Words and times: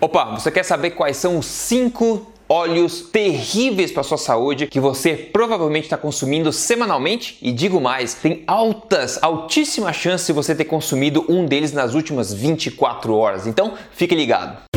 Opa, 0.00 0.26
você 0.26 0.48
quer 0.50 0.62
saber 0.62 0.90
quais 0.90 1.16
são 1.16 1.38
os 1.38 1.46
5 1.46 2.24
óleos 2.48 3.02
terríveis 3.02 3.90
para 3.90 4.04
sua 4.04 4.16
saúde 4.16 4.68
que 4.68 4.78
você 4.78 5.14
provavelmente 5.14 5.84
está 5.84 5.96
consumindo 5.96 6.52
semanalmente? 6.52 7.36
E 7.42 7.50
digo 7.50 7.80
mais, 7.80 8.14
tem 8.14 8.44
altas, 8.46 9.18
altíssima 9.20 9.92
chance 9.92 10.26
de 10.26 10.32
você 10.32 10.54
ter 10.54 10.66
consumido 10.66 11.24
um 11.28 11.44
deles 11.44 11.72
nas 11.72 11.94
últimas 11.94 12.32
24 12.32 13.12
horas. 13.12 13.48
Então, 13.48 13.74
fique 13.90 14.14
ligado. 14.14 14.67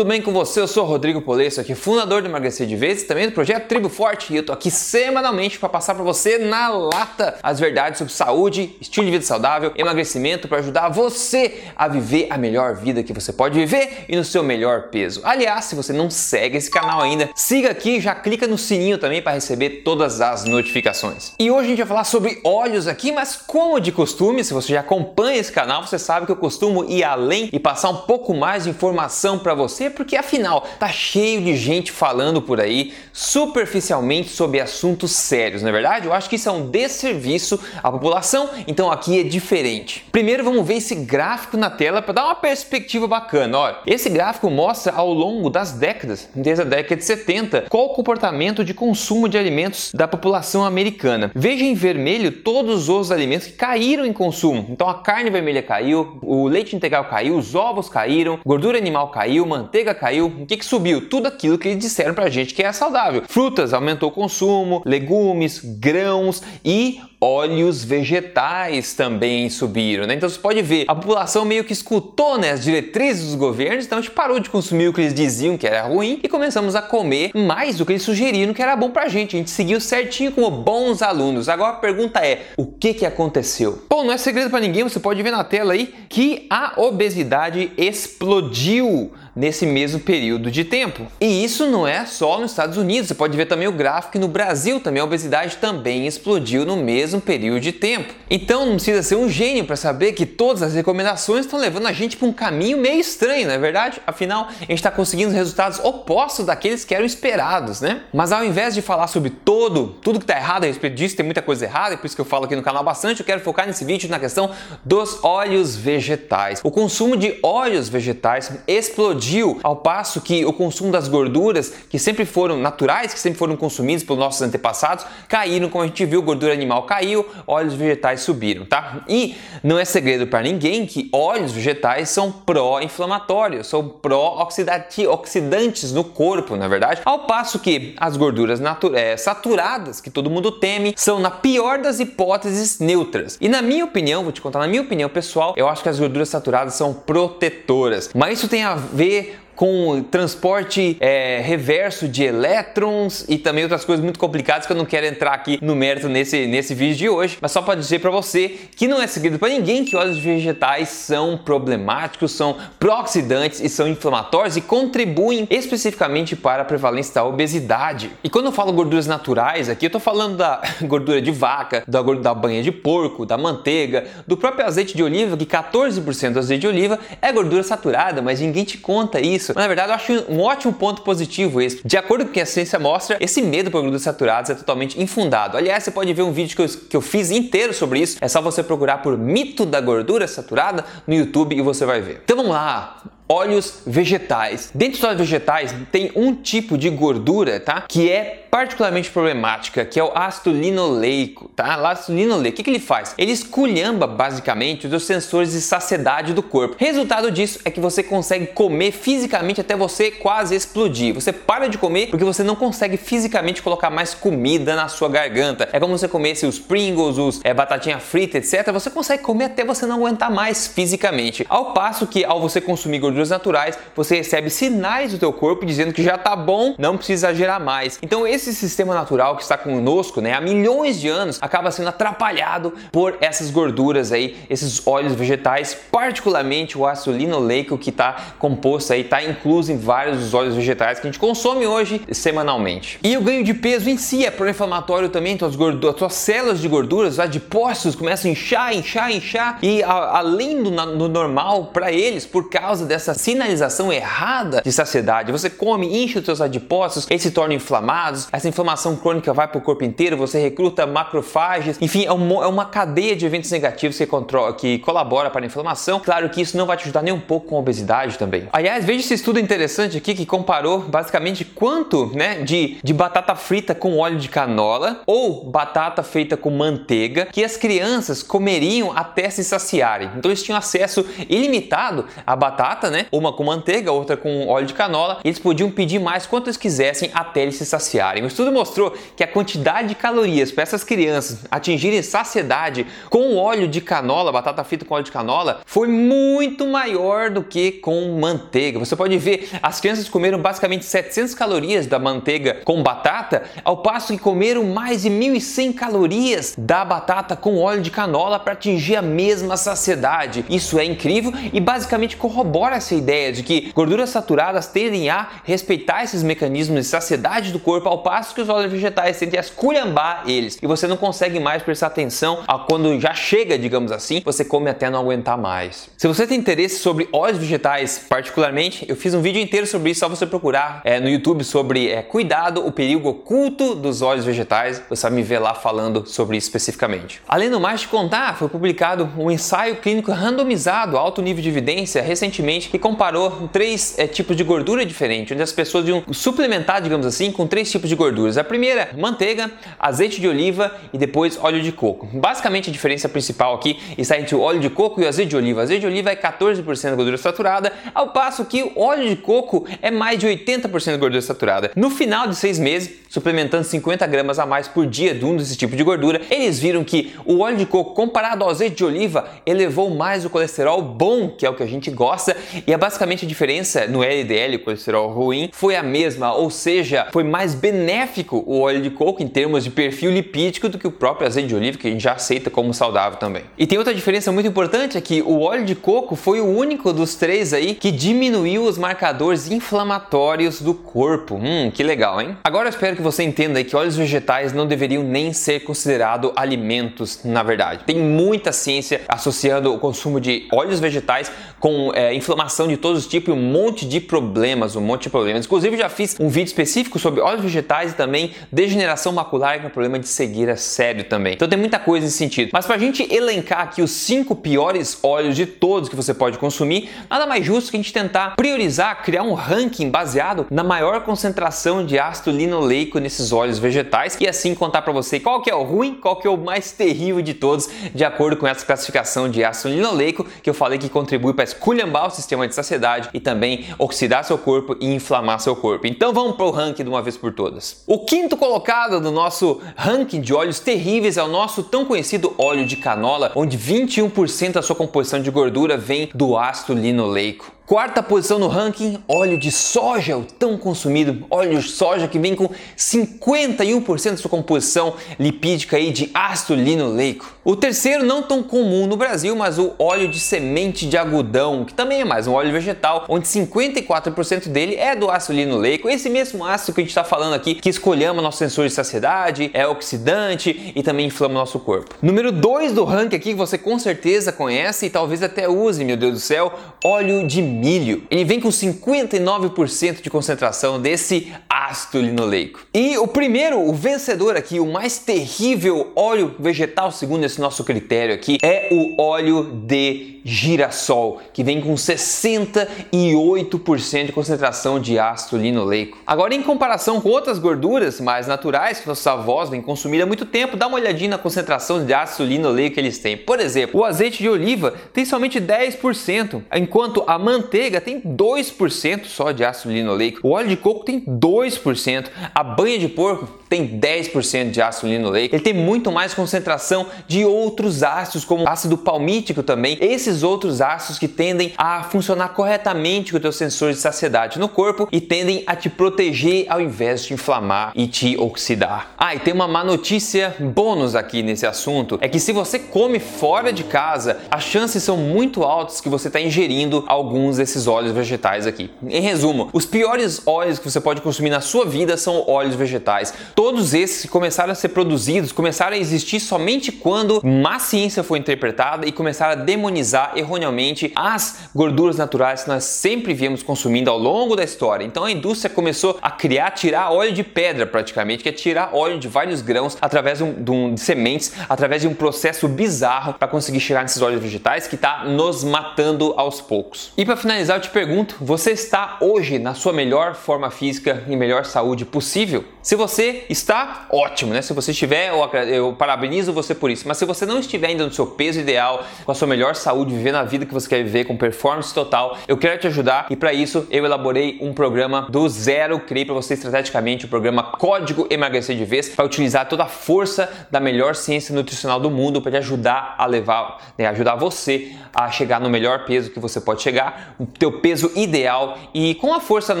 Tudo 0.00 0.08
bem 0.08 0.22
com 0.22 0.32
você? 0.32 0.58
Eu 0.58 0.66
sou 0.66 0.86
Rodrigo 0.86 1.20
Polesso, 1.20 1.60
aqui 1.60 1.74
fundador 1.74 2.22
do 2.22 2.28
Emagrecer 2.28 2.66
de 2.66 2.74
Vez, 2.74 3.02
também 3.02 3.26
do 3.26 3.32
projeto 3.32 3.68
Tribo 3.68 3.90
Forte, 3.90 4.32
e 4.32 4.36
eu 4.36 4.42
tô 4.42 4.50
aqui 4.50 4.70
semanalmente 4.70 5.58
para 5.58 5.68
passar 5.68 5.94
para 5.94 6.02
você 6.02 6.38
na 6.38 6.70
lata 6.70 7.38
as 7.42 7.60
verdades 7.60 7.98
sobre 7.98 8.10
saúde, 8.10 8.74
estilo 8.80 9.04
de 9.04 9.12
vida 9.12 9.24
saudável, 9.26 9.74
emagrecimento 9.76 10.48
para 10.48 10.60
ajudar 10.60 10.88
você 10.88 11.64
a 11.76 11.86
viver 11.86 12.28
a 12.30 12.38
melhor 12.38 12.76
vida 12.76 13.02
que 13.02 13.12
você 13.12 13.30
pode 13.30 13.58
viver 13.58 14.06
e 14.08 14.16
no 14.16 14.24
seu 14.24 14.42
melhor 14.42 14.84
peso. 14.84 15.20
Aliás, 15.22 15.66
se 15.66 15.74
você 15.74 15.92
não 15.92 16.08
segue 16.08 16.56
esse 16.56 16.70
canal 16.70 17.02
ainda, 17.02 17.28
siga 17.34 17.70
aqui 17.70 17.98
e 17.98 18.00
já 18.00 18.14
clica 18.14 18.46
no 18.46 18.56
sininho 18.56 18.96
também 18.96 19.20
para 19.20 19.32
receber 19.32 19.82
todas 19.84 20.22
as 20.22 20.46
notificações. 20.46 21.34
E 21.38 21.50
hoje 21.50 21.66
a 21.66 21.68
gente 21.68 21.78
vai 21.80 21.86
falar 21.88 22.04
sobre 22.04 22.40
óleos 22.42 22.86
aqui, 22.86 23.12
mas 23.12 23.36
como 23.36 23.78
de 23.78 23.92
costume, 23.92 24.42
se 24.44 24.54
você 24.54 24.72
já 24.72 24.80
acompanha 24.80 25.38
esse 25.38 25.52
canal, 25.52 25.86
você 25.86 25.98
sabe 25.98 26.24
que 26.24 26.32
eu 26.32 26.36
costumo 26.36 26.86
ir 26.90 27.04
além 27.04 27.50
e 27.52 27.60
passar 27.60 27.90
um 27.90 27.98
pouco 27.98 28.32
mais 28.32 28.64
de 28.64 28.70
informação 28.70 29.38
para 29.38 29.52
você 29.52 29.89
você, 29.90 29.92
porque 29.92 30.16
afinal 30.16 30.66
tá 30.78 30.88
cheio 30.88 31.42
de 31.42 31.56
gente 31.56 31.90
falando 31.90 32.40
por 32.40 32.60
aí 32.60 32.94
superficialmente 33.12 34.30
sobre 34.30 34.60
assuntos 34.60 35.10
sérios, 35.10 35.62
não 35.62 35.68
é 35.68 35.72
verdade? 35.72 36.06
Eu 36.06 36.12
acho 36.12 36.28
que 36.28 36.36
isso 36.36 36.48
é 36.48 36.52
um 36.52 36.68
desserviço 36.70 37.60
à 37.82 37.90
população, 37.90 38.48
então 38.66 38.90
aqui 38.90 39.20
é 39.20 39.22
diferente. 39.22 40.06
Primeiro 40.12 40.44
vamos 40.44 40.66
ver 40.66 40.74
esse 40.74 40.94
gráfico 40.94 41.56
na 41.56 41.68
tela 41.68 42.00
para 42.00 42.14
dar 42.14 42.24
uma 42.24 42.34
perspectiva 42.34 43.06
bacana. 43.06 43.58
Olha, 43.58 43.76
esse 43.86 44.08
gráfico 44.08 44.48
mostra 44.48 44.92
ao 44.92 45.12
longo 45.12 45.50
das 45.50 45.72
décadas, 45.72 46.28
desde 46.34 46.62
a 46.62 46.64
década 46.64 46.96
de 46.96 47.04
70, 47.04 47.66
qual 47.68 47.86
o 47.86 47.94
comportamento 47.94 48.64
de 48.64 48.72
consumo 48.72 49.28
de 49.28 49.36
alimentos 49.36 49.90
da 49.92 50.06
população 50.06 50.64
americana. 50.64 51.30
Veja 51.34 51.64
em 51.64 51.74
vermelho 51.74 52.30
todos 52.30 52.88
os 52.88 53.10
alimentos 53.10 53.48
que 53.48 53.54
caíram 53.54 54.04
em 54.06 54.12
consumo. 54.12 54.66
Então 54.70 54.88
a 54.88 54.94
carne 54.94 55.30
vermelha 55.30 55.62
caiu, 55.62 56.18
o 56.22 56.46
leite 56.46 56.76
integral 56.76 57.04
caiu, 57.04 57.36
os 57.36 57.54
ovos 57.54 57.88
caíram, 57.88 58.38
gordura 58.44 58.78
animal 58.78 59.10
caiu, 59.10 59.44
manteiga 59.46 59.79
manteiga 59.80 59.94
caiu, 59.94 60.26
o 60.26 60.46
que, 60.46 60.56
que 60.56 60.64
subiu? 60.64 61.08
Tudo 61.08 61.26
aquilo 61.26 61.58
que 61.58 61.68
eles 61.68 61.78
disseram 61.78 62.14
pra 62.14 62.28
gente 62.28 62.54
que 62.54 62.62
é 62.62 62.72
saudável. 62.72 63.22
Frutas 63.26 63.72
aumentou 63.72 64.08
o 64.08 64.12
consumo, 64.12 64.82
legumes, 64.84 65.60
grãos 65.64 66.42
e 66.64 67.00
óleos 67.20 67.84
vegetais 67.84 68.94
também 68.94 69.50
subiram, 69.50 70.06
né? 70.06 70.14
Então 70.14 70.28
você 70.28 70.38
pode 70.38 70.62
ver, 70.62 70.86
a 70.88 70.94
população 70.94 71.44
meio 71.44 71.64
que 71.64 71.72
escutou 71.72 72.38
né, 72.38 72.52
as 72.52 72.62
diretrizes 72.62 73.26
dos 73.26 73.34
governos, 73.34 73.84
então 73.84 73.98
a 73.98 74.00
gente 74.00 74.12
parou 74.12 74.40
de 74.40 74.48
consumir 74.48 74.88
o 74.88 74.92
que 74.92 75.02
eles 75.02 75.12
diziam 75.12 75.58
que 75.58 75.66
era 75.66 75.82
ruim 75.82 76.18
e 76.22 76.28
começamos 76.28 76.74
a 76.74 76.80
comer 76.80 77.30
mais 77.34 77.76
do 77.76 77.84
que 77.84 77.92
eles 77.92 78.02
sugeriram 78.02 78.54
que 78.54 78.62
era 78.62 78.74
bom 78.74 78.90
pra 78.90 79.08
gente. 79.08 79.36
A 79.36 79.38
gente 79.38 79.50
seguiu 79.50 79.80
certinho 79.80 80.32
como 80.32 80.50
bons 80.50 81.02
alunos. 81.02 81.48
Agora 81.48 81.74
a 81.74 81.76
pergunta 81.76 82.20
é, 82.20 82.46
o 82.56 82.66
que 82.66 82.94
que 82.94 83.04
aconteceu? 83.04 83.84
Bom, 83.88 84.04
não 84.04 84.12
é 84.12 84.18
segredo 84.18 84.48
para 84.48 84.60
ninguém, 84.60 84.82
você 84.82 84.98
pode 84.98 85.22
ver 85.22 85.30
na 85.30 85.44
tela 85.44 85.74
aí 85.74 85.92
que 86.08 86.46
a 86.48 86.80
obesidade 86.80 87.72
explodiu 87.76 89.12
nesse 89.34 89.66
mesmo 89.66 90.00
período 90.00 90.50
de 90.50 90.64
tempo. 90.64 91.06
E 91.20 91.44
isso 91.44 91.66
não 91.66 91.86
é 91.86 92.04
só 92.04 92.40
nos 92.40 92.50
Estados 92.50 92.76
Unidos, 92.76 93.08
você 93.08 93.14
pode 93.14 93.36
ver 93.36 93.46
também 93.46 93.68
o 93.68 93.72
gráfico 93.72 94.12
que 94.12 94.18
no 94.18 94.28
Brasil 94.28 94.80
também 94.80 95.00
a 95.00 95.04
obesidade 95.04 95.56
também 95.58 96.06
explodiu 96.06 96.64
no 96.64 96.76
mesmo 96.76 97.09
mesmo 97.10 97.20
período 97.20 97.60
de 97.60 97.72
tempo. 97.72 98.14
Então 98.30 98.64
não 98.64 98.74
precisa 98.74 99.02
ser 99.02 99.16
um 99.16 99.28
gênio 99.28 99.64
para 99.64 99.74
saber 99.74 100.12
que 100.12 100.24
todas 100.24 100.62
as 100.62 100.74
recomendações 100.74 101.44
estão 101.44 101.58
levando 101.58 101.86
a 101.86 101.92
gente 101.92 102.16
para 102.16 102.28
um 102.28 102.32
caminho 102.32 102.78
meio 102.78 103.00
estranho, 103.00 103.48
não 103.48 103.54
é 103.54 103.58
verdade? 103.58 104.00
Afinal, 104.06 104.48
a 104.48 104.60
gente 104.60 104.74
está 104.74 104.90
conseguindo 104.90 105.32
resultados 105.32 105.80
opostos 105.80 106.46
daqueles 106.46 106.84
que 106.84 106.94
eram 106.94 107.04
esperados, 107.04 107.80
né? 107.80 108.02
Mas 108.12 108.30
ao 108.30 108.44
invés 108.44 108.74
de 108.74 108.82
falar 108.82 109.08
sobre 109.08 109.30
todo, 109.30 109.96
tudo 110.00 110.18
que 110.18 110.24
está 110.24 110.36
errado 110.36 110.64
a 110.64 110.66
respeito 110.66 110.94
disso, 110.94 111.16
tem 111.16 111.24
muita 111.24 111.42
coisa 111.42 111.64
errada, 111.64 111.94
e 111.94 111.96
por 111.96 112.06
isso 112.06 112.14
que 112.14 112.20
eu 112.20 112.26
falo 112.26 112.44
aqui 112.44 112.54
no 112.54 112.62
canal 112.62 112.84
bastante, 112.84 113.20
eu 113.20 113.26
quero 113.26 113.40
focar 113.40 113.66
nesse 113.66 113.84
vídeo 113.84 114.08
na 114.08 114.18
questão 114.18 114.50
dos 114.84 115.22
óleos 115.24 115.74
vegetais. 115.74 116.60
O 116.62 116.70
consumo 116.70 117.16
de 117.16 117.38
óleos 117.42 117.88
vegetais 117.88 118.52
explodiu 118.68 119.58
ao 119.62 119.76
passo 119.76 120.20
que 120.20 120.44
o 120.44 120.52
consumo 120.52 120.92
das 120.92 121.08
gorduras, 121.08 121.72
que 121.88 121.98
sempre 121.98 122.24
foram 122.24 122.56
naturais, 122.58 123.12
que 123.12 123.18
sempre 123.18 123.38
foram 123.38 123.56
consumidos 123.56 124.04
pelos 124.04 124.20
nossos 124.20 124.42
antepassados, 124.42 125.04
caíram, 125.28 125.68
como 125.68 125.82
a 125.82 125.86
gente 125.86 126.04
viu, 126.04 126.22
gordura 126.22 126.52
animal 126.52 126.84
caiu 126.84 126.99
caiu, 127.00 127.26
óleos 127.46 127.74
vegetais 127.74 128.20
subiram, 128.20 128.66
tá? 128.66 129.02
E 129.08 129.34
não 129.62 129.78
é 129.78 129.84
segredo 129.84 130.26
para 130.26 130.42
ninguém 130.42 130.86
que 130.86 131.08
óleos 131.12 131.52
vegetais 131.52 132.08
são 132.10 132.30
pró-inflamatórios, 132.30 133.66
são 133.66 133.88
pró-oxidantes 133.88 135.92
no 135.92 136.04
corpo, 136.04 136.56
na 136.56 136.68
verdade. 136.68 137.00
Ao 137.04 137.20
passo 137.20 137.58
que 137.58 137.94
as 137.96 138.16
gorduras 138.16 138.60
é, 138.94 139.16
saturadas, 139.16 140.00
que 140.00 140.10
todo 140.10 140.30
mundo 140.30 140.52
teme, 140.52 140.94
são, 140.96 141.18
na 141.18 141.30
pior 141.30 141.78
das 141.78 141.98
hipóteses, 142.00 142.78
neutras. 142.78 143.38
E 143.40 143.48
na 143.48 143.62
minha 143.62 143.84
opinião, 143.84 144.22
vou 144.22 144.32
te 144.32 144.42
contar, 144.42 144.58
na 144.58 144.68
minha 144.68 144.82
opinião 144.82 145.08
pessoal, 145.08 145.54
eu 145.56 145.68
acho 145.68 145.82
que 145.82 145.88
as 145.88 145.98
gorduras 145.98 146.28
saturadas 146.28 146.74
são 146.74 146.92
protetoras. 146.92 148.10
Mas 148.14 148.38
isso 148.38 148.48
tem 148.48 148.62
a 148.62 148.74
ver 148.74 149.40
com 149.60 150.02
transporte 150.02 150.96
é, 151.00 151.38
reverso 151.44 152.08
de 152.08 152.24
elétrons 152.24 153.26
e 153.28 153.36
também 153.36 153.62
outras 153.62 153.84
coisas 153.84 154.02
muito 154.02 154.18
complicadas 154.18 154.66
que 154.66 154.72
eu 154.72 154.76
não 154.76 154.86
quero 154.86 155.04
entrar 155.04 155.34
aqui 155.34 155.58
no 155.60 155.76
mérito 155.76 156.08
nesse, 156.08 156.46
nesse 156.46 156.74
vídeo 156.74 156.96
de 156.96 157.08
hoje, 157.10 157.36
mas 157.42 157.52
só 157.52 157.60
para 157.60 157.78
dizer 157.78 157.98
para 157.98 158.10
você 158.10 158.56
que 158.74 158.88
não 158.88 159.02
é 159.02 159.06
segredo 159.06 159.38
para 159.38 159.50
ninguém 159.50 159.84
que 159.84 159.94
óleos 159.94 160.16
vegetais 160.16 160.88
são 160.88 161.36
problemáticos, 161.36 162.32
são 162.32 162.56
pró-oxidantes 162.78 163.60
e 163.60 163.68
são 163.68 163.86
inflamatórios 163.86 164.56
e 164.56 164.62
contribuem 164.62 165.46
especificamente 165.50 166.34
para 166.34 166.62
a 166.62 166.64
prevalência 166.64 167.16
da 167.16 167.26
obesidade. 167.26 168.10
E 168.24 168.30
quando 168.30 168.46
eu 168.46 168.52
falo 168.52 168.72
gorduras 168.72 169.06
naturais 169.06 169.68
aqui, 169.68 169.84
eu 169.84 169.88
estou 169.88 170.00
falando 170.00 170.38
da 170.38 170.62
gordura 170.84 171.20
de 171.20 171.30
vaca, 171.30 171.84
da, 171.86 172.00
da 172.00 172.32
banha 172.32 172.62
de 172.62 172.72
porco, 172.72 173.26
da 173.26 173.36
manteiga, 173.36 174.06
do 174.26 174.38
próprio 174.38 174.64
azeite 174.64 174.96
de 174.96 175.02
oliva, 175.02 175.36
que 175.36 175.44
14% 175.44 176.32
do 176.32 176.38
azeite 176.38 176.62
de 176.62 176.66
oliva 176.66 176.98
é 177.20 177.30
gordura 177.30 177.62
saturada, 177.62 178.22
mas 178.22 178.40
ninguém 178.40 178.64
te 178.64 178.78
conta 178.78 179.20
isso 179.20 179.49
isso. 179.50 179.58
Mas, 179.58 179.64
na 179.64 179.68
verdade, 179.68 179.90
eu 179.90 179.94
acho 179.94 180.32
um 180.32 180.40
ótimo 180.40 180.72
ponto 180.72 181.02
positivo 181.02 181.60
esse. 181.60 181.80
De 181.84 181.96
acordo 181.96 182.24
com 182.24 182.30
o 182.30 182.32
que 182.32 182.40
a 182.40 182.46
ciência 182.46 182.78
mostra, 182.78 183.16
esse 183.20 183.42
medo 183.42 183.70
por 183.70 183.80
gorduras 183.80 184.02
saturadas 184.02 184.50
é 184.50 184.54
totalmente 184.54 185.00
infundado. 185.00 185.56
Aliás, 185.56 185.84
você 185.84 185.90
pode 185.90 186.12
ver 186.12 186.22
um 186.22 186.32
vídeo 186.32 186.56
que 186.56 186.62
eu, 186.62 186.68
que 186.88 186.96
eu 186.96 187.00
fiz 187.00 187.30
inteiro 187.30 187.72
sobre 187.72 188.00
isso. 188.00 188.18
É 188.20 188.28
só 188.28 188.40
você 188.40 188.62
procurar 188.62 188.98
por 188.98 189.16
mito 189.16 189.66
da 189.66 189.80
gordura 189.80 190.26
saturada 190.26 190.84
no 191.06 191.14
YouTube 191.14 191.56
e 191.56 191.60
você 191.60 191.84
vai 191.84 192.00
ver. 192.00 192.22
Então 192.24 192.36
vamos 192.36 192.52
lá 192.52 193.02
óleos 193.30 193.82
vegetais. 193.86 194.70
Dentro 194.74 194.98
dos 194.98 195.04
óleos 195.04 195.20
vegetais 195.20 195.72
tem 195.92 196.10
um 196.16 196.34
tipo 196.34 196.76
de 196.76 196.90
gordura, 196.90 197.60
tá? 197.60 197.84
Que 197.88 198.10
é 198.10 198.46
particularmente 198.50 199.08
problemática, 199.08 199.84
que 199.84 200.00
é 200.00 200.02
o 200.02 200.10
ácido 200.12 200.50
linoleico, 200.50 201.48
tá? 201.54 201.80
O 201.80 201.86
ácido 201.86 202.18
linoleico, 202.18 202.54
o 202.54 202.56
que, 202.56 202.64
que 202.64 202.70
ele 202.70 202.80
faz? 202.80 203.14
Ele 203.16 203.30
esculhamba 203.30 204.08
basicamente 204.08 204.88
os 204.88 205.04
sensores 205.04 205.52
de 205.52 205.60
saciedade 205.60 206.34
do 206.34 206.42
corpo. 206.42 206.74
Resultado 206.76 207.30
disso 207.30 207.60
é 207.64 207.70
que 207.70 207.78
você 207.78 208.02
consegue 208.02 208.48
comer 208.48 208.90
fisicamente 208.90 209.60
até 209.60 209.76
você 209.76 210.10
quase 210.10 210.56
explodir. 210.56 211.14
Você 211.14 211.32
para 211.32 211.68
de 211.68 211.78
comer 211.78 212.08
porque 212.08 212.24
você 212.24 212.42
não 212.42 212.56
consegue 212.56 212.96
fisicamente 212.96 213.62
colocar 213.62 213.90
mais 213.90 214.12
comida 214.12 214.74
na 214.74 214.88
sua 214.88 215.08
garganta. 215.08 215.68
É 215.72 215.78
como 215.78 215.96
você 215.96 216.08
comesse 216.08 216.44
os 216.44 216.58
Pringles, 216.58 217.16
os 217.16 217.40
é, 217.44 217.54
batatinha 217.54 218.00
frita, 218.00 218.38
etc. 218.38 218.72
Você 218.72 218.90
consegue 218.90 219.22
comer 219.22 219.44
até 219.44 219.64
você 219.64 219.86
não 219.86 219.96
aguentar 219.98 220.30
mais 220.30 220.66
fisicamente. 220.66 221.46
Ao 221.48 221.72
passo 221.72 222.08
que 222.08 222.24
ao 222.24 222.40
você 222.40 222.60
consumir 222.60 222.98
gordura 222.98 223.19
gorduras 223.20 223.30
naturais, 223.30 223.78
você 223.94 224.16
recebe 224.16 224.48
sinais 224.50 225.12
do 225.12 225.18
teu 225.18 225.32
corpo 225.32 225.66
dizendo 225.66 225.92
que 225.92 226.02
já 226.02 226.16
tá 226.16 226.34
bom, 226.34 226.74
não 226.78 226.96
precisa 226.96 227.28
exagerar 227.28 227.60
mais. 227.60 227.98
Então 228.02 228.26
esse 228.26 228.54
sistema 228.54 228.94
natural 228.94 229.36
que 229.36 229.42
está 229.42 229.58
conosco, 229.58 230.20
né, 230.20 230.32
há 230.32 230.40
milhões 230.40 231.00
de 231.00 231.08
anos, 231.08 231.38
acaba 231.40 231.70
sendo 231.70 231.88
atrapalhado 231.88 232.72
por 232.90 233.16
essas 233.20 233.50
gorduras 233.50 234.12
aí, 234.12 234.36
esses 234.48 234.86
óleos 234.86 235.14
vegetais, 235.14 235.76
particularmente 235.90 236.78
o 236.78 236.86
ácido 236.86 237.16
linoleico 237.16 237.76
que 237.76 237.90
está 237.90 238.34
composto 238.38 238.92
aí, 238.92 239.02
está 239.02 239.22
incluso 239.22 239.72
em 239.72 239.76
vários 239.76 240.18
dos 240.18 240.34
óleos 240.34 240.54
vegetais 240.54 240.98
que 240.98 241.06
a 241.06 241.10
gente 241.10 241.20
consome 241.20 241.66
hoje 241.66 242.02
semanalmente. 242.12 242.98
E 243.02 243.16
o 243.16 243.20
ganho 243.20 243.44
de 243.44 243.52
peso 243.54 243.90
em 243.90 243.98
si 243.98 244.24
é 244.24 244.30
pró-inflamatório 244.30 245.08
também, 245.08 245.36
tuas, 245.36 245.56
gorduras, 245.56 245.96
tuas 245.96 246.14
células 246.14 246.60
de 246.60 246.68
gorduras, 246.68 247.14
os 247.14 247.20
adipócitos 247.20 247.94
começam 247.94 248.30
a 248.30 248.32
inchar, 248.32 248.74
inchar, 248.74 249.10
inchar 249.10 249.58
e 249.62 249.82
a, 249.82 250.18
além 250.18 250.62
do, 250.62 250.70
do 250.70 251.08
normal 251.08 251.66
para 251.66 251.92
eles, 251.92 252.24
por 252.24 252.48
causa 252.48 252.86
dessa 252.86 253.09
essa 253.10 253.14
sinalização 253.14 253.92
errada 253.92 254.62
de 254.64 254.72
saciedade. 254.72 255.32
Você 255.32 255.50
come, 255.50 256.02
enche 256.02 256.18
os 256.18 256.24
seus 256.24 256.40
adipócitos, 256.40 257.06
eles 257.10 257.22
se 257.22 257.30
tornam 257.30 257.56
inflamados, 257.56 258.28
essa 258.32 258.48
inflamação 258.48 258.96
crônica 258.96 259.32
vai 259.32 259.48
para 259.48 259.58
o 259.58 259.60
corpo 259.60 259.84
inteiro, 259.84 260.16
você 260.16 260.40
recruta 260.40 260.86
macrofages, 260.86 261.76
enfim, 261.80 262.04
é 262.04 262.12
uma, 262.12 262.44
é 262.44 262.46
uma 262.46 262.64
cadeia 262.64 263.16
de 263.16 263.26
eventos 263.26 263.50
negativos 263.50 263.96
que, 263.96 264.06
controla, 264.06 264.52
que 264.54 264.78
colabora 264.78 265.30
para 265.30 265.42
a 265.42 265.46
inflamação. 265.46 266.00
Claro 266.00 266.28
que 266.30 266.40
isso 266.40 266.56
não 266.56 266.66
vai 266.66 266.76
te 266.76 266.84
ajudar 266.84 267.02
nem 267.02 267.12
um 267.12 267.20
pouco 267.20 267.48
com 267.48 267.56
a 267.56 267.58
obesidade 267.58 268.18
também. 268.18 268.48
Aliás, 268.52 268.84
veja 268.84 269.00
esse 269.00 269.14
estudo 269.14 269.38
interessante 269.38 269.96
aqui 269.96 270.14
que 270.14 270.26
comparou 270.26 270.80
basicamente 270.80 271.44
quanto 271.44 272.06
né, 272.14 272.42
de, 272.42 272.78
de 272.82 272.92
batata 272.92 273.34
frita 273.34 273.74
com 273.74 273.98
óleo 273.98 274.18
de 274.18 274.28
canola 274.28 275.02
ou 275.06 275.44
batata 275.44 276.02
feita 276.02 276.36
com 276.36 276.50
manteiga 276.50 277.26
que 277.26 277.42
as 277.42 277.56
crianças 277.56 278.22
comeriam 278.22 278.96
até 278.96 279.28
se 279.30 279.42
saciarem. 279.42 280.10
Então 280.16 280.30
eles 280.30 280.42
tinham 280.42 280.58
acesso 280.58 281.04
ilimitado 281.28 282.06
à 282.26 282.36
batata, 282.36 282.90
né? 282.90 282.99
Uma 283.10 283.32
com 283.32 283.44
manteiga, 283.44 283.92
outra 283.92 284.16
com 284.16 284.48
óleo 284.48 284.66
de 284.66 284.74
canola. 284.74 285.20
Eles 285.24 285.38
podiam 285.38 285.70
pedir 285.70 285.98
mais 285.98 286.26
quanto 286.26 286.46
eles 286.46 286.56
quisessem 286.56 287.10
até 287.14 287.42
eles 287.42 287.56
se 287.56 287.66
saciarem. 287.66 288.22
O 288.22 288.26
estudo 288.26 288.52
mostrou 288.52 288.94
que 289.16 289.24
a 289.24 289.26
quantidade 289.26 289.88
de 289.88 289.94
calorias 289.94 290.52
para 290.52 290.62
essas 290.62 290.84
crianças 290.84 291.44
atingirem 291.50 292.02
saciedade 292.02 292.86
com 293.08 293.36
óleo 293.36 293.68
de 293.68 293.80
canola, 293.80 294.32
batata 294.32 294.64
frita 294.64 294.84
com 294.84 294.94
óleo 294.94 295.04
de 295.04 295.12
canola, 295.12 295.60
foi 295.64 295.88
muito 295.88 296.66
maior 296.66 297.30
do 297.30 297.42
que 297.42 297.72
com 297.72 298.18
manteiga. 298.18 298.78
Você 298.78 298.96
pode 298.96 299.16
ver, 299.18 299.48
as 299.62 299.80
crianças 299.80 300.08
comeram 300.08 300.40
basicamente 300.40 300.84
700 300.84 301.34
calorias 301.34 301.86
da 301.86 301.98
manteiga 301.98 302.60
com 302.64 302.82
batata, 302.82 303.42
ao 303.64 303.78
passo 303.78 304.12
que 304.12 304.18
comeram 304.18 304.64
mais 304.64 305.02
de 305.02 305.10
1.100 305.10 305.74
calorias 305.74 306.54
da 306.56 306.84
batata 306.84 307.36
com 307.36 307.58
óleo 307.58 307.82
de 307.82 307.90
canola 307.90 308.38
para 308.38 308.52
atingir 308.52 308.96
a 308.96 309.02
mesma 309.02 309.56
saciedade. 309.56 310.44
Isso 310.48 310.78
é 310.78 310.84
incrível 310.84 311.32
e 311.52 311.60
basicamente 311.60 312.16
corrobora 312.16 312.79
essa 312.80 312.94
ideia 312.94 313.32
de 313.32 313.42
que 313.42 313.70
gorduras 313.74 314.10
saturadas 314.10 314.66
tendem 314.66 315.08
a 315.08 315.28
respeitar 315.44 316.02
esses 316.02 316.22
mecanismos 316.22 316.80
de 316.80 316.86
saciedade 316.86 317.52
do 317.52 317.60
corpo, 317.60 317.88
ao 317.88 318.02
passo 318.02 318.34
que 318.34 318.40
os 318.40 318.48
óleos 318.48 318.72
vegetais 318.72 319.18
tendem 319.18 319.38
a 319.38 319.42
esculhambar 319.42 320.24
eles 320.26 320.58
e 320.60 320.66
você 320.66 320.86
não 320.86 320.96
consegue 320.96 321.38
mais 321.38 321.62
prestar 321.62 321.86
atenção 321.86 322.42
a 322.48 322.58
quando 322.58 322.98
já 322.98 323.14
chega, 323.14 323.58
digamos 323.58 323.92
assim, 323.92 324.22
você 324.24 324.44
come 324.44 324.70
até 324.70 324.90
não 324.90 325.00
aguentar 325.00 325.36
mais. 325.36 325.90
Se 325.96 326.08
você 326.08 326.26
tem 326.26 326.38
interesse 326.38 326.78
sobre 326.78 327.08
óleos 327.12 327.38
vegetais, 327.38 328.06
particularmente, 328.08 328.84
eu 328.88 328.96
fiz 328.96 329.14
um 329.14 329.20
vídeo 329.20 329.40
inteiro 329.40 329.66
sobre 329.66 329.90
isso, 329.90 330.00
só 330.00 330.08
você 330.08 330.26
procurar 330.26 330.80
é, 330.84 330.98
no 330.98 331.08
YouTube 331.08 331.44
sobre 331.44 331.90
é, 331.90 332.02
cuidado, 332.02 332.66
o 332.66 332.72
perigo 332.72 333.10
oculto 333.10 333.74
dos 333.74 334.00
óleos 334.02 334.24
vegetais, 334.24 334.82
você 334.88 335.02
vai 335.02 335.12
me 335.12 335.22
ver 335.22 335.38
lá 335.38 335.54
falando 335.54 336.06
sobre 336.06 336.36
isso 336.36 336.48
especificamente. 336.48 337.20
Além 337.28 337.50
do 337.50 337.60
mais 337.60 337.80
de 337.80 337.88
contar, 337.88 338.36
foi 338.36 338.48
publicado 338.48 339.08
um 339.18 339.30
ensaio 339.30 339.76
clínico 339.76 340.10
randomizado, 340.12 340.96
alto 340.96 341.20
nível 341.20 341.42
de 341.42 341.48
evidência, 341.48 342.00
recentemente, 342.00 342.69
comparou 342.78 343.48
três 343.52 343.98
é, 343.98 344.06
tipos 344.06 344.36
de 344.36 344.44
gordura 344.44 344.84
diferentes, 344.84 345.32
onde 345.32 345.42
as 345.42 345.52
pessoas 345.52 345.86
iam 345.88 346.02
suplementar, 346.12 346.80
digamos 346.80 347.06
assim, 347.06 347.30
com 347.30 347.46
três 347.46 347.70
tipos 347.70 347.88
de 347.88 347.94
gorduras. 347.94 348.38
A 348.38 348.44
primeira, 348.44 348.90
manteiga, 348.96 349.50
azeite 349.78 350.20
de 350.20 350.28
oliva 350.28 350.74
e 350.92 350.98
depois 350.98 351.38
óleo 351.42 351.62
de 351.62 351.72
coco. 351.72 352.06
Basicamente, 352.12 352.70
a 352.70 352.72
diferença 352.72 353.08
principal 353.08 353.54
aqui 353.54 353.78
está 353.96 354.18
entre 354.18 354.34
o 354.34 354.40
óleo 354.40 354.60
de 354.60 354.70
coco 354.70 355.00
e 355.00 355.04
o 355.04 355.08
azeite 355.08 355.30
de 355.30 355.36
oliva. 355.36 355.60
O 355.60 355.62
azeite 355.62 355.80
de 355.80 355.86
oliva 355.86 356.10
é 356.10 356.16
14% 356.16 356.90
de 356.90 356.96
gordura 356.96 357.16
saturada, 357.16 357.72
ao 357.94 358.08
passo 358.08 358.44
que 358.44 358.62
o 358.62 358.80
óleo 358.80 359.08
de 359.08 359.16
coco 359.16 359.66
é 359.82 359.90
mais 359.90 360.18
de 360.18 360.26
80% 360.26 360.92
de 360.92 360.98
gordura 360.98 361.22
saturada. 361.22 361.70
No 361.76 361.90
final 361.90 362.26
de 362.26 362.36
seis 362.36 362.58
meses, 362.58 362.90
suplementando 363.08 363.64
50 363.64 364.06
gramas 364.06 364.38
a 364.38 364.46
mais 364.46 364.68
por 364.68 364.86
dia 364.86 365.14
de 365.14 365.24
um 365.24 365.36
desse 365.36 365.56
tipo 365.56 365.76
de 365.76 365.82
gordura, 365.82 366.20
eles 366.30 366.58
viram 366.58 366.84
que 366.84 367.12
o 367.24 367.40
óleo 367.40 367.56
de 367.56 367.66
coco 367.66 367.94
comparado 367.94 368.44
ao 368.44 368.50
azeite 368.50 368.76
de 368.76 368.84
oliva 368.84 369.28
elevou 369.44 369.90
mais 369.90 370.24
o 370.24 370.30
colesterol 370.30 370.80
bom, 370.80 371.28
que 371.28 371.44
é 371.44 371.50
o 371.50 371.54
que 371.54 371.62
a 371.62 371.66
gente 371.66 371.90
gosta, 371.90 372.36
e 372.66 372.72
é 372.72 372.76
basicamente 372.76 373.24
a 373.24 373.28
diferença 373.28 373.86
no 373.86 374.02
LDL, 374.02 374.58
colesterol 374.58 375.08
ruim, 375.10 375.50
foi 375.52 375.76
a 375.76 375.82
mesma, 375.82 376.34
ou 376.34 376.50
seja, 376.50 377.08
foi 377.12 377.24
mais 377.24 377.54
benéfico 377.54 378.42
o 378.46 378.60
óleo 378.60 378.80
de 378.80 378.90
coco 378.90 379.22
em 379.22 379.28
termos 379.28 379.64
de 379.64 379.70
perfil 379.70 380.10
lipídico 380.10 380.68
do 380.68 380.78
que 380.78 380.86
o 380.86 380.90
próprio 380.90 381.26
azeite 381.26 381.48
de 381.48 381.54
oliva, 381.54 381.78
que 381.78 381.88
a 381.88 381.90
gente 381.90 382.02
já 382.02 382.12
aceita 382.12 382.50
como 382.50 382.72
saudável 382.72 383.18
também. 383.18 383.44
E 383.58 383.66
tem 383.66 383.78
outra 383.78 383.94
diferença 383.94 384.30
muito 384.32 384.48
importante 384.48 384.96
é 384.96 385.00
que 385.00 385.22
o 385.22 385.40
óleo 385.40 385.64
de 385.64 385.74
coco 385.74 386.16
foi 386.16 386.40
o 386.40 386.46
único 386.46 386.92
dos 386.92 387.14
três 387.14 387.52
aí 387.52 387.74
que 387.74 387.90
diminuiu 387.90 388.64
os 388.64 388.78
marcadores 388.78 389.50
inflamatórios 389.50 390.60
do 390.60 390.74
corpo. 390.74 391.36
Hum, 391.36 391.70
que 391.72 391.82
legal, 391.82 392.20
hein? 392.20 392.36
Agora 392.44 392.66
eu 392.66 392.70
espero 392.70 392.96
que 392.96 393.02
você 393.02 393.22
entenda 393.22 393.62
que 393.62 393.76
óleos 393.76 393.96
vegetais 393.96 394.52
não 394.52 394.66
deveriam 394.66 395.02
nem 395.02 395.32
ser 395.32 395.60
considerados 395.60 396.32
alimentos, 396.36 397.20
na 397.24 397.42
verdade. 397.42 397.84
Tem 397.84 397.96
muita 397.96 398.52
ciência 398.52 399.02
associando 399.08 399.72
o 399.72 399.78
consumo 399.78 400.20
de 400.20 400.48
óleos 400.52 400.80
vegetais 400.80 401.30
com 401.60 401.92
é, 401.94 402.14
inflamação 402.14 402.66
de 402.66 402.76
todos 402.76 403.00
os 403.00 403.06
tipos 403.06 403.28
e 403.28 403.38
um 403.38 403.40
monte 403.40 403.86
de 403.86 404.00
problemas, 404.00 404.74
um 404.74 404.80
monte 404.80 405.04
de 405.04 405.10
problemas. 405.10 405.44
Inclusive 405.44 405.76
já 405.76 405.88
fiz 405.88 406.16
um 406.18 406.28
vídeo 406.28 406.48
específico 406.48 406.98
sobre 406.98 407.20
óleos 407.20 407.42
vegetais 407.42 407.92
e 407.92 407.94
também 407.94 408.32
degeneração 408.50 409.12
macular, 409.12 409.58
que 409.58 409.66
é 409.66 409.68
um 409.68 409.70
problema 409.70 409.98
de 409.98 410.08
cegueira 410.08 410.56
sério 410.56 411.04
também. 411.04 411.34
Então 411.34 411.46
tem 411.46 411.58
muita 411.58 411.78
coisa 411.78 412.06
nesse 412.06 412.16
sentido. 412.16 412.50
Mas 412.52 412.66
para 412.66 412.76
a 412.76 412.78
gente 412.78 413.06
elencar 413.14 413.60
aqui 413.60 413.82
os 413.82 413.90
cinco 413.90 414.34
piores 414.34 414.98
óleos 415.02 415.36
de 415.36 415.44
todos 415.44 415.88
que 415.88 415.96
você 415.96 416.14
pode 416.14 416.38
consumir, 416.38 416.88
nada 417.08 417.26
mais 417.26 417.44
justo 417.44 417.70
que 417.70 417.76
a 417.76 417.80
gente 417.80 417.92
tentar 417.92 418.36
priorizar, 418.36 419.02
criar 419.02 419.22
um 419.22 419.34
ranking 419.34 419.90
baseado 419.90 420.46
na 420.50 420.64
maior 420.64 421.02
concentração 421.02 421.84
de 421.84 421.98
ácido 421.98 422.30
linoleico 422.30 422.98
nesses 422.98 423.32
óleos 423.32 423.58
vegetais 423.58 424.16
e 424.18 424.26
assim 424.26 424.54
contar 424.54 424.82
para 424.82 424.92
você 424.92 425.20
qual 425.20 425.42
que 425.42 425.50
é 425.50 425.54
o 425.54 425.62
ruim, 425.62 425.94
qual 425.94 426.16
que 426.16 426.26
é 426.26 426.30
o 426.30 426.38
mais 426.38 426.72
terrível 426.72 427.20
de 427.20 427.34
todos, 427.34 427.68
de 427.94 428.04
acordo 428.04 428.36
com 428.36 428.46
essa 428.46 428.64
classificação 428.64 429.28
de 429.28 429.44
ácido 429.44 429.74
linoleico 429.74 430.26
que 430.42 430.48
eu 430.48 430.54
falei 430.54 430.78
que 430.78 430.88
contribui 430.88 431.34
para 431.34 431.49
esculhambar 431.52 432.06
o 432.06 432.10
sistema 432.10 432.48
de 432.48 432.54
saciedade 432.54 433.08
e 433.12 433.20
também 433.20 433.66
oxidar 433.78 434.24
seu 434.24 434.38
corpo 434.38 434.76
e 434.80 434.86
inflamar 434.86 435.40
seu 435.40 435.54
corpo. 435.54 435.86
Então 435.86 436.12
vamos 436.12 436.36
para 436.36 436.46
o 436.46 436.50
ranking 436.50 436.82
de 436.82 436.88
uma 436.88 437.02
vez 437.02 437.16
por 437.16 437.32
todas. 437.32 437.82
O 437.86 438.04
quinto 438.04 438.36
colocado 438.36 439.00
no 439.00 439.10
nosso 439.10 439.60
ranking 439.76 440.20
de 440.20 440.32
óleos 440.32 440.60
terríveis 440.60 441.16
é 441.16 441.22
o 441.22 441.28
nosso 441.28 441.62
tão 441.62 441.84
conhecido 441.84 442.34
óleo 442.38 442.64
de 442.64 442.76
canola, 442.76 443.32
onde 443.34 443.58
21% 443.58 444.52
da 444.52 444.62
sua 444.62 444.76
composição 444.76 445.20
de 445.20 445.30
gordura 445.30 445.76
vem 445.76 446.10
do 446.14 446.36
ácido 446.36 446.74
linoleico. 446.74 447.59
Quarta 447.70 448.02
posição 448.02 448.36
no 448.36 448.48
ranking, 448.48 448.98
óleo 449.06 449.38
de 449.38 449.52
soja, 449.52 450.18
o 450.18 450.24
tão 450.24 450.58
consumido 450.58 451.24
óleo 451.30 451.60
de 451.60 451.68
soja 451.68 452.08
que 452.08 452.18
vem 452.18 452.34
com 452.34 452.50
51% 452.76 454.14
de 454.14 454.20
sua 454.20 454.28
composição 454.28 454.94
lipídica 455.20 455.76
aí 455.76 455.92
de 455.92 456.10
ácido 456.12 456.60
linoleico. 456.60 457.32
O 457.44 457.54
terceiro, 457.54 458.04
não 458.04 458.24
tão 458.24 458.42
comum 458.42 458.88
no 458.88 458.96
Brasil, 458.96 459.36
mas 459.36 459.56
o 459.56 459.72
óleo 459.78 460.08
de 460.08 460.18
semente 460.18 460.84
de 460.84 460.98
algodão, 460.98 461.64
que 461.64 461.72
também 461.72 462.00
é 462.00 462.04
mais 462.04 462.26
um 462.26 462.32
óleo 462.32 462.50
vegetal, 462.50 463.04
onde 463.08 463.28
54% 463.28 464.48
dele 464.48 464.74
é 464.74 464.96
do 464.96 465.08
ácido 465.08 465.34
linoleico, 465.34 465.88
esse 465.88 466.10
mesmo 466.10 466.44
ácido 466.44 466.74
que 466.74 466.80
a 466.80 466.82
gente 466.82 466.90
está 466.90 467.04
falando 467.04 467.34
aqui, 467.34 467.54
que 467.54 467.68
escolhemos 467.68 468.20
nosso 468.20 468.38
sensor 468.38 468.66
de 468.66 468.74
saciedade, 468.74 469.48
é 469.54 469.64
oxidante 469.64 470.72
e 470.74 470.82
também 470.82 471.06
inflama 471.06 471.36
o 471.36 471.38
nosso 471.38 471.60
corpo. 471.60 471.94
Número 472.02 472.32
2 472.32 472.72
do 472.72 472.82
ranking 472.82 473.14
aqui, 473.14 473.30
que 473.30 473.36
você 473.36 473.56
com 473.56 473.78
certeza 473.78 474.32
conhece 474.32 474.86
e 474.86 474.90
talvez 474.90 475.22
até 475.22 475.48
use, 475.48 475.84
meu 475.84 475.96
Deus 475.96 476.14
do 476.14 476.20
céu, 476.20 476.52
óleo 476.84 477.24
de 477.28 477.59
milho. 477.60 478.02
Ele 478.10 478.24
vem 478.24 478.40
com 478.40 478.48
59% 478.48 480.02
de 480.02 480.10
concentração 480.10 480.80
desse 480.80 481.32
ácido 481.48 482.00
linoleico. 482.00 482.60
E 482.72 482.96
o 482.96 483.06
primeiro, 483.06 483.60
o 483.60 483.74
vencedor 483.74 484.36
aqui, 484.36 484.58
o 484.58 484.66
mais 484.66 484.98
terrível 484.98 485.92
óleo 485.94 486.34
vegetal, 486.38 486.90
segundo 486.90 487.24
esse 487.24 487.40
nosso 487.40 487.62
critério 487.62 488.14
aqui, 488.14 488.38
é 488.42 488.68
o 488.72 489.00
óleo 489.00 489.44
de 489.66 490.20
girassol, 490.24 491.20
que 491.32 491.42
vem 491.42 491.60
com 491.60 491.74
68% 491.74 494.06
de 494.06 494.12
concentração 494.12 494.78
de 494.78 494.98
ácido 494.98 495.40
linoleico. 495.40 495.98
Agora, 496.06 496.34
em 496.34 496.42
comparação 496.42 497.00
com 497.00 497.08
outras 497.08 497.38
gorduras 497.38 498.00
mais 498.00 498.26
naturais 498.26 498.80
que 498.80 498.88
nossos 498.88 499.06
avós 499.06 499.48
vêm 499.48 499.62
consumir 499.62 500.02
há 500.02 500.06
muito 500.06 500.26
tempo, 500.26 500.56
dá 500.56 500.66
uma 500.66 500.76
olhadinha 500.76 501.10
na 501.10 501.18
concentração 501.18 501.84
de 501.84 501.94
ácido 501.94 502.28
linoleico 502.28 502.74
que 502.74 502.80
eles 502.80 502.98
têm. 502.98 503.16
Por 503.16 503.40
exemplo, 503.40 503.80
o 503.80 503.84
azeite 503.84 504.18
de 504.18 504.28
oliva 504.28 504.74
tem 504.92 505.04
somente 505.04 505.40
10%, 505.40 506.42
enquanto 506.54 507.02
a 507.06 507.18
manteiga 507.18 507.49
tem 507.80 508.00
2% 508.00 509.04
só 509.06 509.32
de 509.32 509.44
ácido 509.44 509.72
linoleico. 509.72 510.26
O 510.26 510.30
óleo 510.32 510.48
de 510.48 510.56
coco 510.56 510.84
tem 510.84 511.00
2%, 511.00 512.08
a 512.34 512.42
banha 512.42 512.78
de 512.78 512.88
porco 512.88 513.39
tem 513.50 513.80
10% 513.80 514.52
de 514.52 514.62
ácido 514.62 514.86
linoleico. 514.86 515.34
Ele 515.34 515.42
tem 515.42 515.52
muito 515.52 515.90
mais 515.90 516.14
concentração 516.14 516.86
de 517.08 517.24
outros 517.24 517.82
ácidos, 517.82 518.24
como 518.24 518.48
ácido 518.48 518.78
palmítico 518.78 519.42
também. 519.42 519.76
Esses 519.80 520.22
outros 520.22 520.60
ácidos 520.60 521.00
que 521.00 521.08
tendem 521.08 521.52
a 521.58 521.82
funcionar 521.82 522.28
corretamente 522.28 523.10
com 523.10 523.18
o 523.18 523.20
teu 523.20 523.32
sensor 523.32 523.72
de 523.72 523.78
saciedade 523.78 524.38
no 524.38 524.48
corpo 524.48 524.88
e 524.92 525.00
tendem 525.00 525.42
a 525.48 525.56
te 525.56 525.68
proteger 525.68 526.46
ao 526.48 526.60
invés 526.60 527.04
de 527.04 527.14
inflamar 527.14 527.72
e 527.74 527.88
te 527.88 528.16
oxidar. 528.16 528.92
Ah, 528.96 529.16
e 529.16 529.18
tem 529.18 529.34
uma 529.34 529.48
má 529.48 529.64
notícia 529.64 530.36
bônus 530.38 530.94
aqui 530.94 531.20
nesse 531.20 531.44
assunto, 531.44 531.98
é 532.00 532.08
que 532.08 532.20
se 532.20 532.32
você 532.32 532.56
come 532.56 533.00
fora 533.00 533.52
de 533.52 533.64
casa, 533.64 534.18
as 534.30 534.44
chances 534.44 534.80
são 534.84 534.96
muito 534.96 535.42
altas 535.42 535.80
que 535.80 535.88
você 535.88 536.06
está 536.06 536.20
ingerindo 536.20 536.84
alguns 536.86 537.38
desses 537.38 537.66
óleos 537.66 537.92
vegetais 537.92 538.46
aqui. 538.46 538.70
Em 538.86 539.00
resumo, 539.00 539.50
os 539.52 539.66
piores 539.66 540.22
óleos 540.24 540.60
que 540.60 540.70
você 540.70 540.80
pode 540.80 541.00
consumir 541.00 541.30
na 541.30 541.40
sua 541.40 541.66
vida 541.66 541.96
são 541.96 542.24
óleos 542.28 542.54
vegetais. 542.54 543.12
Todos 543.42 543.72
esses 543.72 544.04
começaram 544.04 544.52
a 544.52 544.54
ser 544.54 544.68
produzidos, 544.68 545.32
começaram 545.32 545.74
a 545.74 545.78
existir 545.78 546.20
somente 546.20 546.70
quando 546.70 547.22
má 547.24 547.58
ciência 547.58 548.02
foi 548.02 548.18
interpretada 548.18 548.86
e 548.86 548.92
começaram 548.92 549.32
a 549.32 549.44
demonizar 549.44 550.12
erroneamente 550.14 550.92
as 550.94 551.48
gorduras 551.54 551.96
naturais 551.96 552.42
que 552.42 552.50
nós 552.50 552.64
sempre 552.64 553.14
viemos 553.14 553.42
consumindo 553.42 553.88
ao 553.88 553.98
longo 553.98 554.36
da 554.36 554.44
história. 554.44 554.84
Então 554.84 555.04
a 555.04 555.10
indústria 555.10 555.48
começou 555.48 555.98
a 556.02 556.10
criar, 556.10 556.50
tirar 556.50 556.92
óleo 556.92 557.14
de 557.14 557.24
pedra 557.24 557.66
praticamente, 557.66 558.22
que 558.22 558.28
é 558.28 558.32
tirar 558.32 558.74
óleo 558.74 558.98
de 558.98 559.08
vários 559.08 559.40
grãos 559.40 559.74
através 559.80 560.18
de, 560.18 560.24
um, 560.24 560.74
de, 560.74 560.80
sementes, 560.80 561.32
através 561.48 561.80
de 561.80 561.88
um 561.88 561.94
processo 561.94 562.46
bizarro 562.46 563.14
para 563.14 563.26
conseguir 563.26 563.60
chegar 563.60 563.80
nesses 563.80 564.02
óleos 564.02 564.20
vegetais 564.20 564.66
que 564.66 564.74
está 564.74 565.04
nos 565.06 565.44
matando 565.44 566.12
aos 566.18 566.42
poucos. 566.42 566.92
E 566.94 567.06
para 567.06 567.16
finalizar, 567.16 567.56
eu 567.56 567.62
te 567.62 567.70
pergunto: 567.70 568.16
você 568.20 568.50
está 568.50 568.98
hoje 569.00 569.38
na 569.38 569.54
sua 569.54 569.72
melhor 569.72 570.14
forma 570.14 570.50
física 570.50 571.04
e 571.08 571.16
melhor 571.16 571.46
saúde 571.46 571.86
possível? 571.86 572.44
Se 572.60 572.76
você 572.76 573.24
está, 573.32 573.86
ótimo, 573.90 574.32
né? 574.32 574.42
Se 574.42 574.52
você 574.52 574.70
estiver, 574.72 575.08
eu, 575.08 575.40
eu 575.46 575.72
parabenizo 575.72 576.32
você 576.32 576.54
por 576.54 576.70
isso. 576.70 576.86
Mas 576.86 576.98
se 576.98 577.04
você 577.04 577.24
não 577.24 577.38
estiver 577.38 577.68
ainda 577.68 577.84
no 577.84 577.92
seu 577.92 578.06
peso 578.06 578.40
ideal, 578.40 578.84
com 579.04 579.12
a 579.12 579.14
sua 579.14 579.28
melhor 579.28 579.54
saúde, 579.54 579.94
vivendo 579.94 580.16
a 580.16 580.24
vida 580.24 580.44
que 580.44 580.52
você 580.52 580.68
quer 580.68 580.82
viver 580.82 581.04
com 581.04 581.16
performance 581.16 581.72
total, 581.72 582.18
eu 582.26 582.36
quero 582.36 582.58
te 582.58 582.66
ajudar 582.66 583.06
e 583.10 583.16
para 583.16 583.32
isso 583.32 583.66
eu 583.70 583.84
elaborei 583.84 584.38
um 584.40 584.52
programa 584.52 585.06
do 585.10 585.28
zero, 585.28 585.80
criei 585.80 586.04
para 586.04 586.14
você 586.14 586.34
estrategicamente 586.34 587.04
o 587.04 587.08
programa 587.08 587.42
Código 587.42 588.06
Emagrecer 588.10 588.56
de 588.56 588.64
Vez 588.64 588.88
para 588.88 589.04
utilizar 589.04 589.48
toda 589.48 589.64
a 589.64 589.68
força 589.68 590.30
da 590.50 590.58
melhor 590.58 590.94
ciência 590.94 591.34
nutricional 591.34 591.78
do 591.78 591.90
mundo 591.90 592.20
para 592.20 592.32
te 592.32 592.38
ajudar 592.38 592.94
a 592.98 593.06
levar, 593.06 593.58
né, 593.78 593.86
ajudar 593.86 594.16
você 594.16 594.72
a 594.92 595.10
chegar 595.10 595.40
no 595.40 595.48
melhor 595.48 595.84
peso 595.84 596.10
que 596.10 596.18
você 596.18 596.40
pode 596.40 596.62
chegar, 596.62 597.14
o 597.18 597.26
teu 597.26 597.60
peso 597.60 597.92
ideal 597.94 598.58
e 598.74 598.94
com 598.96 599.14
a 599.14 599.20
força 599.20 599.54
da 599.54 599.60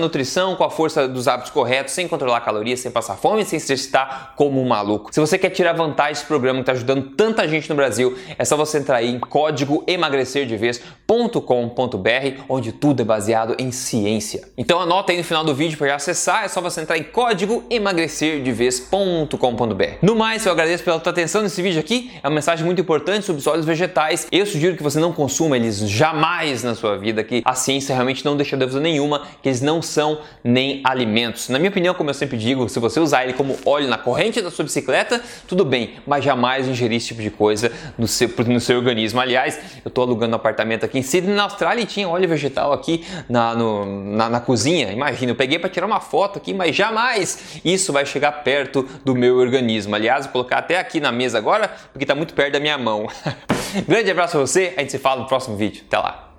nutrição, 0.00 0.56
com 0.56 0.64
a 0.64 0.70
força 0.70 1.06
dos 1.06 1.28
hábitos 1.28 1.52
corretos, 1.52 1.94
sem 1.94 2.08
controlar 2.08 2.40
calorias, 2.40 2.80
sem 2.80 2.90
passar 2.90 3.16
fome, 3.16 3.44
sem 3.44 3.59
se 3.60 3.72
exercitar 3.72 4.34
como 4.36 4.60
um 4.60 4.66
maluco. 4.66 5.12
Se 5.12 5.20
você 5.20 5.38
quer 5.38 5.50
tirar 5.50 5.72
vantagem 5.72 6.14
desse 6.14 6.26
programa 6.26 6.58
que 6.58 6.62
está 6.62 6.72
ajudando 6.72 7.10
tanta 7.10 7.46
gente 7.46 7.68
no 7.68 7.76
Brasil, 7.76 8.16
é 8.38 8.44
só 8.44 8.56
você 8.56 8.78
entrar 8.78 8.96
aí 8.96 9.10
em 9.10 9.18
código 9.18 9.84
emagrecerdevez.com.br, 9.86 12.42
onde 12.48 12.72
tudo 12.72 13.02
é 13.02 13.04
baseado 13.04 13.54
em 13.58 13.70
ciência. 13.70 14.48
Então 14.56 14.80
anota 14.80 15.12
aí 15.12 15.18
no 15.18 15.24
final 15.24 15.44
do 15.44 15.54
vídeo 15.54 15.76
para 15.78 15.94
acessar, 15.94 16.44
é 16.44 16.48
só 16.48 16.60
você 16.60 16.80
entrar 16.80 16.98
em 16.98 17.04
código 17.04 17.62
emagrecerdevez.com.br. 17.70 19.98
No 20.02 20.16
mais, 20.16 20.44
eu 20.46 20.52
agradeço 20.52 20.82
pela 20.82 20.98
tua 20.98 21.12
atenção 21.12 21.42
nesse 21.42 21.62
vídeo 21.62 21.80
aqui, 21.80 22.10
é 22.22 22.28
uma 22.28 22.34
mensagem 22.34 22.64
muito 22.64 22.80
importante 22.80 23.26
sobre 23.26 23.40
os 23.40 23.46
óleos 23.46 23.66
vegetais. 23.66 24.26
Eu 24.32 24.46
sugiro 24.46 24.76
que 24.76 24.82
você 24.82 24.98
não 24.98 25.12
consuma 25.12 25.56
eles 25.56 25.78
jamais 25.88 26.62
na 26.62 26.74
sua 26.74 26.96
vida, 26.96 27.22
que 27.22 27.42
a 27.44 27.54
ciência 27.54 27.94
realmente 27.94 28.24
não 28.24 28.36
deixa 28.36 28.56
dúvida 28.56 28.80
nenhuma 28.80 29.26
que 29.42 29.48
eles 29.48 29.60
não 29.60 29.82
são 29.82 30.20
nem 30.42 30.80
alimentos. 30.84 31.48
Na 31.48 31.58
minha 31.58 31.70
opinião, 31.70 31.94
como 31.94 32.10
eu 32.10 32.14
sempre 32.14 32.36
digo, 32.36 32.68
se 32.68 32.78
você 32.78 33.00
usar 33.00 33.24
ele 33.24 33.32
como 33.50 33.58
óleo 33.64 33.88
na 33.88 33.98
corrente 33.98 34.40
da 34.40 34.50
sua 34.50 34.64
bicicleta, 34.64 35.20
tudo 35.46 35.64
bem, 35.64 35.94
mas 36.06 36.24
jamais 36.24 36.68
ingerir 36.68 36.96
esse 36.96 37.08
tipo 37.08 37.22
de 37.22 37.30
coisa 37.30 37.72
no 37.98 38.06
seu, 38.06 38.28
no 38.46 38.60
seu 38.60 38.78
organismo. 38.78 39.20
Aliás, 39.20 39.58
eu 39.84 39.88
estou 39.88 40.04
alugando 40.04 40.32
um 40.32 40.36
apartamento 40.36 40.84
aqui 40.84 40.98
em 40.98 41.02
Sydney, 41.02 41.34
na 41.34 41.44
Austrália, 41.44 41.82
e 41.82 41.86
tinha 41.86 42.08
óleo 42.08 42.28
vegetal 42.28 42.72
aqui 42.72 43.04
na, 43.28 43.54
no, 43.54 43.86
na, 44.12 44.28
na 44.28 44.40
cozinha. 44.40 44.92
Imagina, 44.92 45.32
eu 45.32 45.36
peguei 45.36 45.58
para 45.58 45.68
tirar 45.68 45.86
uma 45.86 46.00
foto 46.00 46.38
aqui, 46.38 46.54
mas 46.54 46.74
jamais 46.74 47.60
isso 47.64 47.92
vai 47.92 48.06
chegar 48.06 48.32
perto 48.44 48.86
do 49.04 49.14
meu 49.14 49.36
organismo. 49.36 49.94
Aliás, 49.94 50.26
vou 50.26 50.32
colocar 50.32 50.58
até 50.58 50.78
aqui 50.78 51.00
na 51.00 51.10
mesa 51.10 51.38
agora, 51.38 51.68
porque 51.92 52.04
está 52.04 52.14
muito 52.14 52.34
perto 52.34 52.52
da 52.52 52.60
minha 52.60 52.78
mão. 52.78 53.06
Grande 53.88 54.10
abraço 54.10 54.36
a 54.36 54.40
você, 54.40 54.74
a 54.76 54.80
gente 54.80 54.92
se 54.92 54.98
fala 54.98 55.22
no 55.22 55.26
próximo 55.26 55.56
vídeo. 55.56 55.82
Até 55.86 55.98
lá! 55.98 56.29